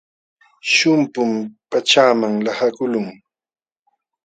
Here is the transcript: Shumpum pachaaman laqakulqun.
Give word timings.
Shumpum 0.73 1.31
pachaaman 1.69 2.33
laqakulqun. 2.45 3.07